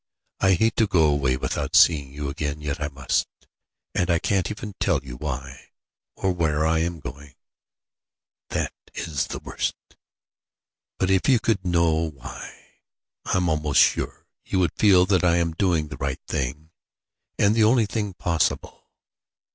I 0.39 0.55
hate 0.55 0.75
to 0.77 0.87
go 0.87 1.03
away 1.11 1.37
without 1.37 1.75
seeing 1.75 2.11
you 2.11 2.27
again, 2.27 2.59
yet 2.59 2.81
I 2.81 2.87
must; 2.87 3.27
and 3.93 4.09
I 4.09 4.17
can't 4.17 4.49
even 4.49 4.73
tell 4.79 4.99
you 5.03 5.15
why, 5.15 5.67
or 6.15 6.31
where 6.33 6.65
I 6.65 6.79
am 6.79 6.99
going 7.01 7.35
that 8.49 8.73
is 8.95 9.27
the 9.27 9.37
worst. 9.37 9.75
But 10.97 11.11
if 11.11 11.29
you 11.29 11.39
could 11.39 11.63
know 11.63 12.09
why, 12.09 12.79
I'm 13.25 13.47
almost 13.47 13.79
sure 13.79 14.25
you 14.43 14.57
would 14.57 14.73
feel 14.73 15.05
that 15.05 15.23
I 15.23 15.35
am 15.35 15.53
doing 15.53 15.89
the 15.89 15.97
right 16.01 16.19
thing, 16.27 16.71
and 17.37 17.53
the 17.53 17.65
only 17.65 17.85
thing 17.85 18.15
possible. 18.15 18.89